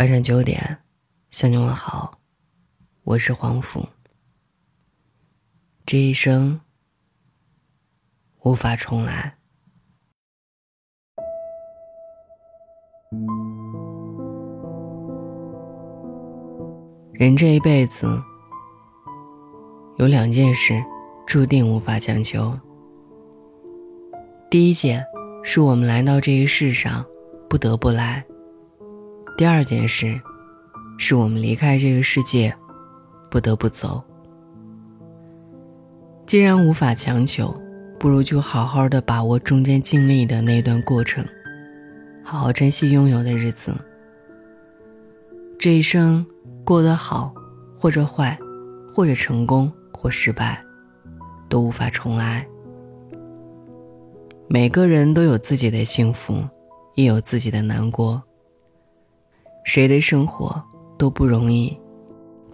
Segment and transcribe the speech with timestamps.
[0.00, 0.78] 晚上九点，
[1.30, 2.18] 向你问好，
[3.04, 3.86] 我是黄甫。
[5.84, 6.58] 这一生
[8.40, 9.36] 无法重来。
[17.12, 18.22] 人这一辈子
[19.98, 20.82] 有两件事
[21.26, 22.58] 注定无法强求。
[24.50, 25.04] 第一件
[25.44, 27.04] 是我们来到这一世上
[27.50, 28.24] 不得不来；
[29.36, 30.20] 第二件事
[30.98, 32.54] 是我们离开这个世界
[33.30, 34.02] 不得不走。
[36.26, 37.54] 既然无法强求，
[37.98, 41.24] 不如就好好的把握中间经历的那段过程，
[42.24, 43.74] 好好珍惜拥有的日子。
[45.58, 46.26] 这一生。
[46.62, 47.34] 过得好，
[47.76, 48.38] 或者坏，
[48.94, 50.62] 或者成功或失败，
[51.48, 52.46] 都无法重来。
[54.48, 56.44] 每个人都有自己的幸福，
[56.94, 58.22] 也有自己的难过。
[59.64, 60.62] 谁的生活
[60.98, 61.78] 都不容易，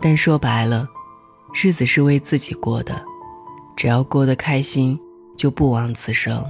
[0.00, 0.88] 但说白了，
[1.54, 3.02] 日子是为自己过的，
[3.76, 4.98] 只要过得开心，
[5.36, 6.44] 就不枉此生。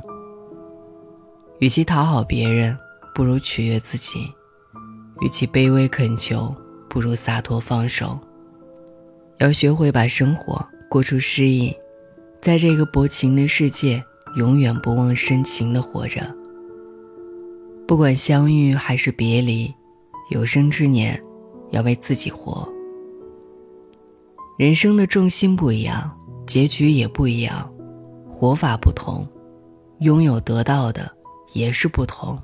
[1.58, 2.76] 与其讨好别人，
[3.14, 4.20] 不如取悦自己；
[5.20, 6.54] 与其卑微恳求。
[6.88, 8.18] 不如洒脱放手。
[9.36, 11.76] 要学会把生活过出诗意，
[12.40, 14.02] 在这个薄情的世界，
[14.36, 16.34] 永远不忘深情的活着。
[17.86, 19.70] 不管相遇还是别离，
[20.28, 21.20] 有生之年，
[21.70, 22.68] 要为自己活。
[24.58, 27.70] 人生的重心不一样，结局也不一样，
[28.28, 29.26] 活法不同，
[30.00, 31.10] 拥有得到的
[31.52, 32.38] 也是不同。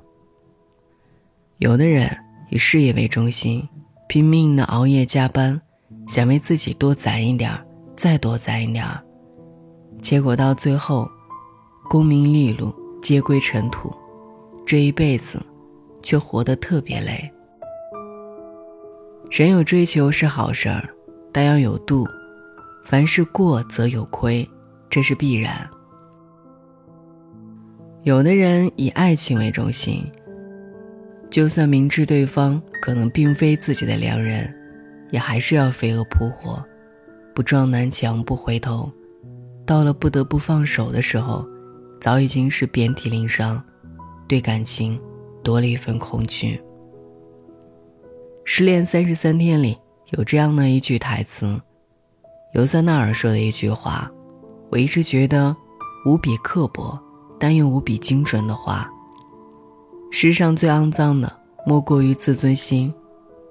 [1.57, 2.09] 有的人
[2.49, 3.67] 以事业为中心。
[4.09, 5.59] 拼命的熬夜加班，
[6.07, 9.03] 想为自己多攒一点儿，再多攒一点儿，
[10.03, 11.09] 结果到最后，
[11.89, 13.91] 功名利禄皆归尘土，
[14.67, 15.41] 这一辈子
[16.03, 17.31] 却活得特别累。
[19.33, 20.87] 人有追求是好事儿，
[21.31, 22.07] 但要有度，
[22.83, 24.47] 凡事过则有亏，
[24.91, 25.67] 这是必然。
[28.03, 30.05] 有的人以爱情为中心。
[31.31, 34.53] 就算明知对方可能并非自己的良人，
[35.09, 36.63] 也还是要飞蛾扑火，
[37.33, 38.87] 不撞南墙不回头。
[39.65, 41.43] 到了不得不放手的时候，
[41.99, 43.59] 早已经是遍体鳞伤，
[44.27, 45.01] 对感情
[45.43, 46.57] 多了一份恐惧。
[48.45, 49.77] 《失恋三十三天》里
[50.11, 51.59] 有这样的一句台词，
[52.53, 54.11] 尤瑟纳尔说的一句话，
[54.69, 55.55] 我一直觉得
[56.05, 56.99] 无比刻薄，
[57.39, 58.89] 但又无比精准的话。
[60.11, 61.31] 世上最肮脏的，
[61.65, 62.93] 莫过于自尊心。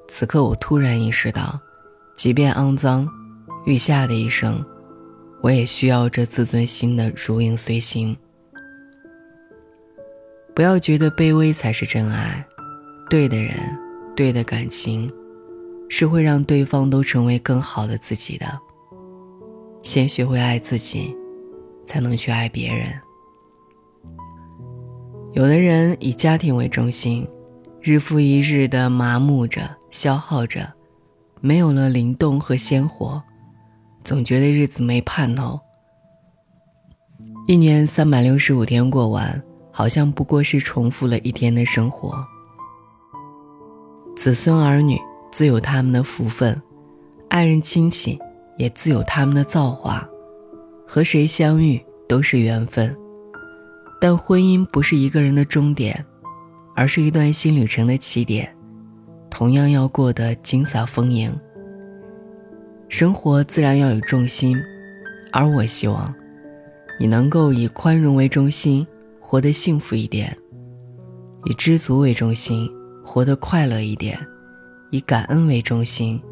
[0.09, 1.59] 此刻我突然意识到，
[2.15, 3.09] 即便肮脏，
[3.65, 4.65] 余下的一生，
[5.41, 8.17] 我也需要这自尊心的如影随形。
[10.55, 12.47] 不要觉得卑微才是真爱，
[13.09, 13.57] 对的人，
[14.15, 15.11] 对的感情，
[15.89, 18.47] 是会让对方都成为更好的自己的。
[19.83, 21.17] 先学会爱自己，
[21.87, 22.89] 才能去爱别人。
[25.33, 27.27] 有的人以家庭为中心，
[27.81, 30.73] 日复一日的麻木着、消耗着，
[31.41, 33.23] 没有了灵动和鲜活，
[34.05, 35.59] 总觉得日子没盼头。
[37.49, 39.43] 一年三百六十五天过完，
[39.73, 42.25] 好像不过是重复了一天的生活。
[44.15, 45.01] 子孙儿女
[45.33, 46.61] 自有他们的福分，
[47.29, 48.19] 爱人亲戚
[48.57, 50.09] 也自有他们的造化，
[50.87, 52.95] 和谁相遇都是缘分。
[54.01, 56.05] 但婚姻不是一个人的终点，
[56.75, 58.55] 而是一段新旅程的起点，
[59.31, 61.35] 同样要过得精彩丰盈。
[62.89, 64.57] 生活自然要有重心，
[65.33, 66.15] 而我希望，
[67.01, 68.87] 你能够以宽容为中心，
[69.19, 70.29] 活得幸福一点；
[71.47, 72.71] 以知足为中心，
[73.05, 74.17] 活得快乐一点；
[74.91, 76.23] 以感恩为中心，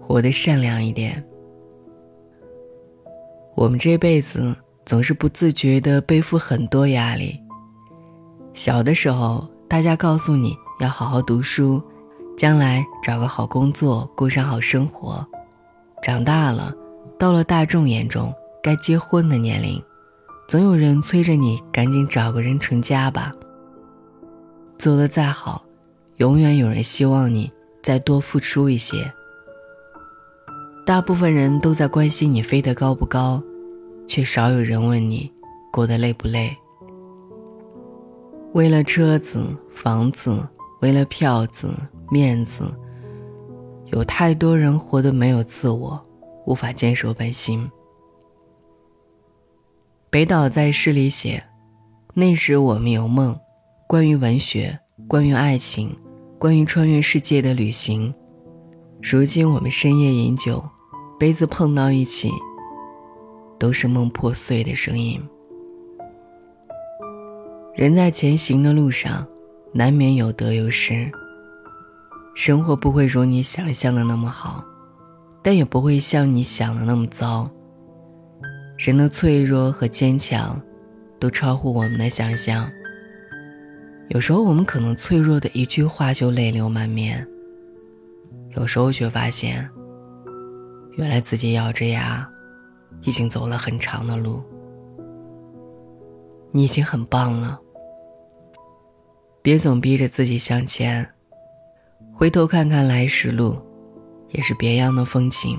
[0.00, 1.24] 活得善良一点。
[3.54, 4.54] 我们这辈子。
[4.84, 7.40] 总是不自觉地背负很多压力。
[8.52, 11.80] 小的时候，大家告诉你要好好读书，
[12.36, 15.24] 将来找个好工作，过上好生活。
[16.02, 16.74] 长大了，
[17.16, 19.80] 到了大众眼中该结婚的年龄，
[20.48, 23.30] 总有人催着你赶紧找个人成家吧。
[24.78, 25.64] 做得再好，
[26.22, 27.50] 永远有人希望你
[27.82, 29.12] 再多付出一些。
[30.86, 33.42] 大部分人都在关心你飞得高不高。
[34.06, 35.32] 却少有人问你
[35.72, 36.54] 过得累不累。
[38.52, 40.46] 为了车子、房子，
[40.80, 41.72] 为了票子、
[42.10, 42.64] 面子，
[43.86, 46.04] 有太多人活得没有自我，
[46.46, 47.70] 无法坚守本心。
[50.10, 51.42] 北岛在诗里写
[52.12, 53.38] ：“那时我们有梦，
[53.88, 54.78] 关于文学，
[55.08, 55.96] 关于爱情，
[56.42, 58.12] 关于穿越世界的旅行。
[59.00, 60.60] 如今我们深夜饮酒，
[61.16, 62.32] 杯子碰到一起，
[63.60, 65.22] 都是梦破碎的声音。
[67.76, 69.24] 人在前行的路上，
[69.72, 71.08] 难免有得有失。
[72.34, 74.64] 生活不会如你想象的那么好，
[75.44, 77.48] 但也不会像你想的那么糟。
[78.78, 80.60] 人的脆弱和坚强，
[81.20, 82.68] 都超乎我们的想象。
[84.12, 87.26] 有时候我们可能脆弱的一句话就泪流满面，
[88.50, 89.66] 有时候却发现，
[90.98, 92.28] 原来自己咬着牙，
[93.04, 94.42] 已经走了很长的路。
[96.50, 97.58] 你已经很棒了，
[99.40, 101.08] 别总逼着自己向前，
[102.12, 103.56] 回头看看来时路，
[104.32, 105.58] 也是别样的风景。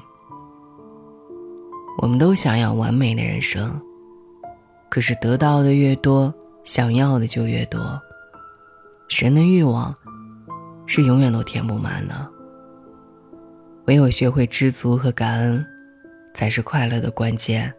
[1.97, 3.81] 我们都想要完美的人生，
[4.89, 6.31] 可是得到的越多，
[6.63, 7.99] 想要的就越多。
[9.09, 9.95] 人的欲望
[10.85, 12.29] 是永远都填不满的，
[13.85, 15.65] 唯有学会知足和感恩，
[16.33, 17.73] 才是快乐的关键。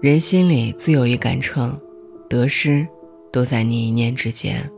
[0.00, 1.76] 人心里自有一杆秤，
[2.28, 2.86] 得失
[3.32, 4.68] 都在你一念之间。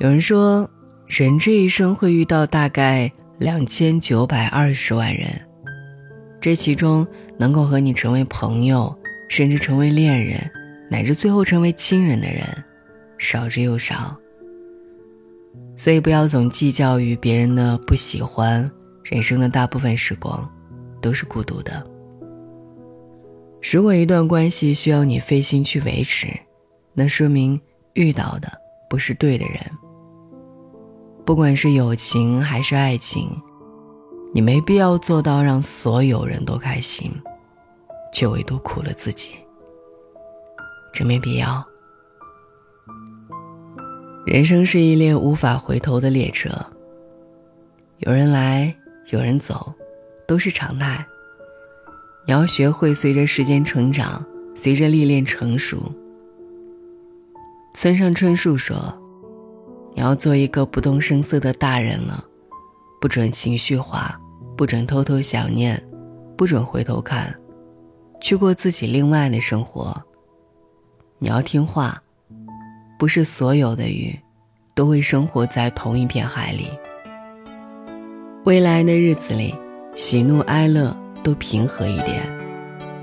[0.00, 0.68] 有人说，
[1.06, 5.28] 人这一生会遇到大概两千九百二十万人，
[6.40, 7.06] 这其中
[7.36, 8.96] 能够和你成为朋友，
[9.28, 10.50] 甚至成为恋人，
[10.90, 12.46] 乃至最后成为亲人的人，
[13.18, 14.16] 少之又少。
[15.76, 18.70] 所以不要总计较于别人的不喜欢，
[19.04, 20.50] 人生的大部分时光，
[21.00, 21.84] 都是孤独的。
[23.72, 26.28] 如果一段关系需要你费心去维持，
[26.94, 27.60] 那说明
[27.94, 28.50] 遇到的
[28.88, 29.60] 不是对的人。
[31.24, 33.30] 不管是友情还是爱情，
[34.32, 37.12] 你没必要做到让所有人都开心，
[38.12, 39.32] 却唯独苦了自己。
[40.92, 41.64] 真没必要。
[44.26, 46.50] 人生是一列无法回头的列车，
[47.98, 48.74] 有人来，
[49.10, 49.72] 有人走，
[50.26, 51.06] 都是常态。
[52.26, 54.22] 你要学会随着时间成长，
[54.54, 55.90] 随着历练成熟。
[57.72, 58.76] 村上春树说
[59.94, 62.22] ：“你要做一个不动声色的大人了，
[63.00, 64.20] 不准情绪化，
[64.56, 65.82] 不准偷偷想念，
[66.36, 67.34] 不准回头看，
[68.20, 70.02] 去过自己另外的生活。
[71.18, 72.02] 你要听话，
[72.98, 74.18] 不是所有的鱼
[74.74, 76.68] 都会生活在同一片海里。
[78.44, 79.54] 未来的日子里，
[79.94, 82.22] 喜怒哀乐。”都平和一点，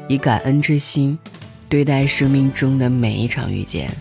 [0.08, 1.20] 以感恩之心
[1.68, 3.92] 对待生命中的每一场遇见。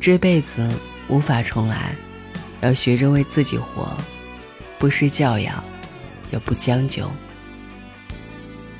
[0.00, 0.68] 这辈子
[1.08, 1.94] 无法重来，
[2.60, 3.96] 要学着为自己活，
[4.78, 5.62] 不失教养，
[6.32, 7.08] 也不将就。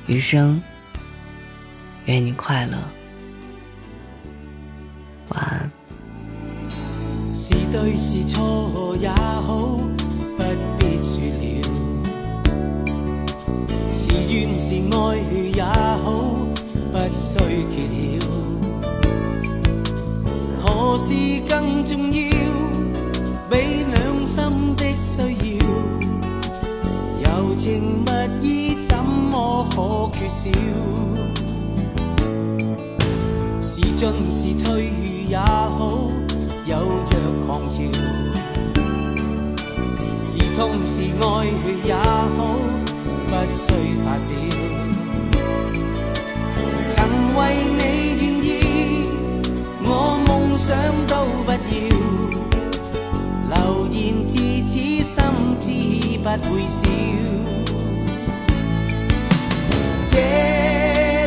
[0.05, 0.61] 余生，
[2.05, 2.77] 愿你快乐，
[7.81, 9.79] 是对是错也好，
[10.37, 10.43] 不
[10.77, 11.43] 必说了。
[13.91, 14.95] 是怨是爱
[15.55, 16.05] 也好，
[16.91, 17.39] 不需
[17.71, 17.75] 揭
[18.19, 18.21] 晓。
[20.61, 21.09] 何事
[21.47, 22.19] 更重要？
[23.49, 23.55] 比
[23.89, 23.95] 两
[24.27, 24.37] 心
[24.75, 25.65] 的需要，
[27.23, 28.09] 柔情蜜
[28.45, 30.39] 意怎么可缺少？
[33.59, 33.99] 是进
[34.29, 34.91] 是退
[35.27, 36.11] 也好，
[36.67, 36.77] 有
[37.51, 37.75] 狂潮。
[40.15, 41.25] 是痛是爱
[41.83, 42.39] 也好。
[43.27, 43.59] 不需
[44.03, 44.31] 发表，
[46.89, 46.95] 曾
[47.35, 47.39] 为
[47.77, 47.81] 你
[48.21, 48.47] 愿意，
[49.83, 49.87] 我
[50.27, 50.69] 梦想
[51.07, 51.55] 都不要，
[53.49, 53.55] 流
[53.91, 54.31] 言自
[54.65, 54.71] 此
[55.03, 55.13] 心
[55.59, 55.65] 知
[56.19, 56.79] 不会少。
[60.09, 60.13] 这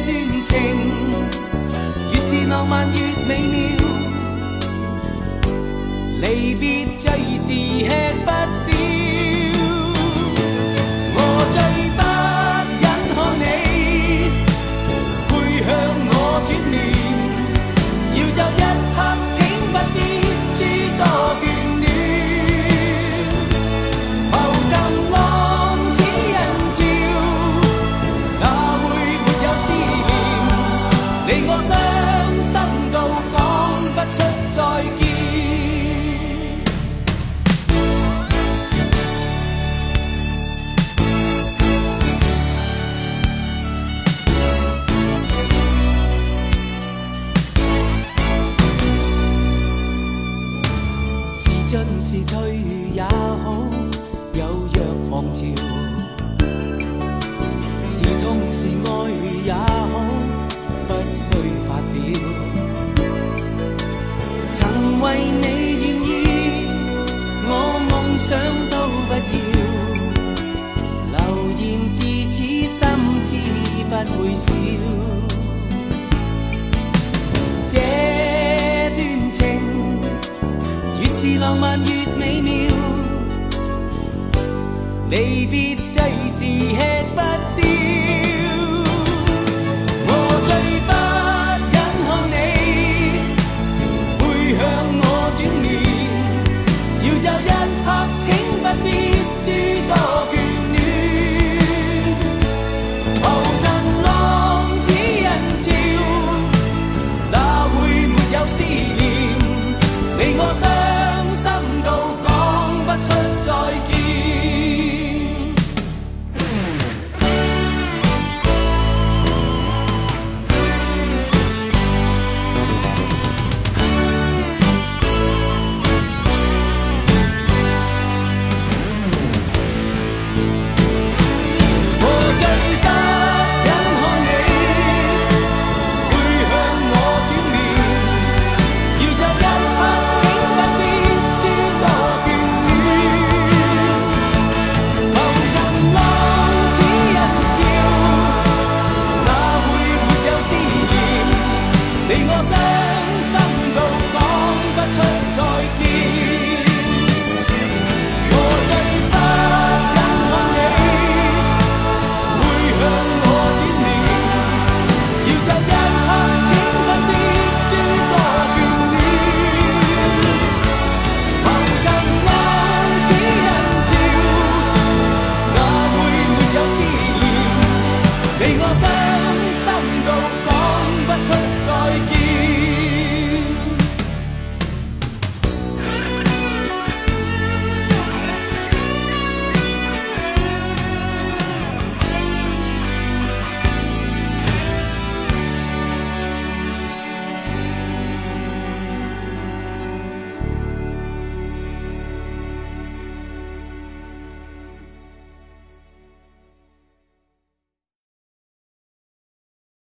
[0.06, 0.08] 段
[0.48, 0.50] 情
[2.12, 2.94] 越是浪漫越
[3.26, 3.83] 美妙，
[6.24, 8.83] 离别最是吃不消。
[52.00, 52.58] 是退
[52.92, 53.68] 也好，
[54.34, 54.40] 有
[54.72, 55.44] 若狂潮；
[57.88, 58.90] 是痛是爱
[59.44, 59.54] 也好，
[60.88, 61.22] 不需
[61.66, 61.96] 发表。
[64.50, 64.58] 曾
[65.00, 65.04] 为
[65.40, 65.46] 你
[65.80, 66.10] 愿意，
[67.46, 67.50] 我
[67.90, 68.28] 梦想
[68.70, 68.74] 都
[69.08, 69.36] 不要，
[71.12, 71.18] 流
[71.58, 71.98] 言自
[72.30, 72.36] 此
[72.66, 72.78] 心
[73.24, 73.30] 知
[73.88, 74.44] 不会少。
[81.54, 82.52] 浪漫越美妙，
[85.08, 87.33] 离别最是吃不。